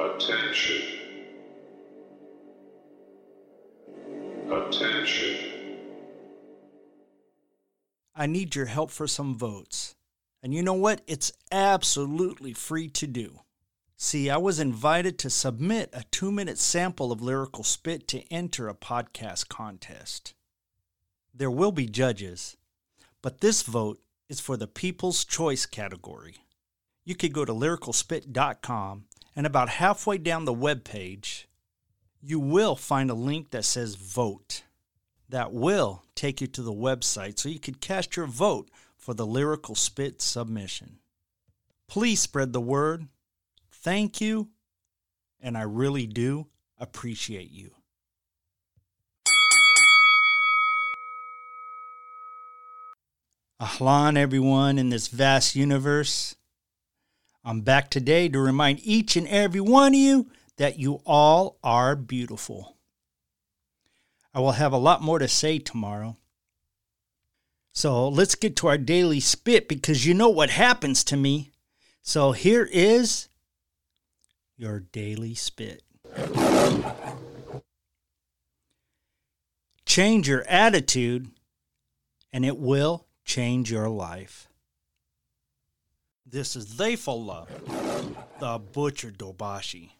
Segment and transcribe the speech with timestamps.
[0.00, 0.82] Attention.
[4.50, 5.36] Attention.
[8.14, 9.96] I need your help for some votes.
[10.42, 11.02] And you know what?
[11.06, 13.40] It's absolutely free to do.
[13.98, 18.68] See, I was invited to submit a two minute sample of Lyrical Spit to enter
[18.68, 20.32] a podcast contest.
[21.34, 22.56] There will be judges,
[23.20, 26.36] but this vote is for the People's Choice category.
[27.04, 29.04] You could go to lyricalspit.com
[29.34, 31.48] and about halfway down the web page,
[32.20, 34.64] you will find a link that says vote.
[35.28, 39.26] That will take you to the website so you could cast your vote for the
[39.26, 40.98] Lyrical Spit submission.
[41.86, 43.06] Please spread the word.
[43.70, 44.48] Thank you,
[45.40, 47.70] and I really do appreciate you.
[53.60, 56.34] Ahlan, everyone in this vast universe.
[57.42, 61.96] I'm back today to remind each and every one of you that you all are
[61.96, 62.76] beautiful.
[64.34, 66.18] I will have a lot more to say tomorrow.
[67.72, 71.50] So let's get to our daily spit because you know what happens to me.
[72.02, 73.28] So here is
[74.58, 75.82] your daily spit.
[79.86, 81.30] Change your attitude,
[82.32, 84.49] and it will change your life.
[86.32, 87.48] This is Theyfullah,
[88.38, 89.90] the Butcher Dabashi.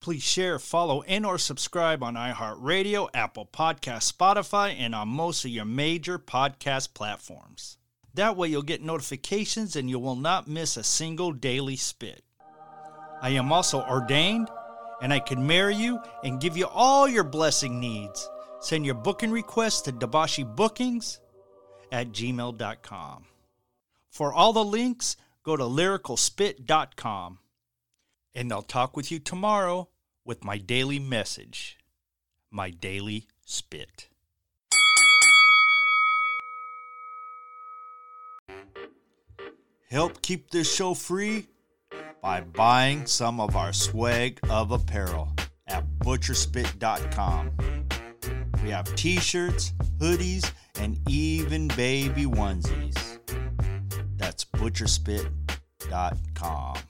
[0.00, 5.50] Please share, follow, and or subscribe on iHeartRadio, Apple Podcast, Spotify, and on most of
[5.50, 7.76] your major podcast platforms.
[8.14, 12.22] That way you'll get notifications and you will not miss a single daily spit.
[13.20, 14.48] I am also ordained,
[15.02, 18.30] and I can marry you and give you all your blessing needs.
[18.60, 21.18] Send your booking requests to Dabashi Bookings
[21.90, 23.24] at gmail.com.
[24.10, 27.38] For all the links, go to lyricalspit.com.
[28.34, 29.88] And I'll talk with you tomorrow
[30.24, 31.78] with my daily message,
[32.50, 34.08] my daily spit.
[39.90, 41.48] Help keep this show free
[42.22, 45.34] by buying some of our swag of apparel
[45.66, 47.50] at butcherspit.com.
[48.62, 50.48] We have t shirts, hoodies,
[50.78, 53.09] and even baby onesies.
[54.70, 56.89] Butcherspit.com.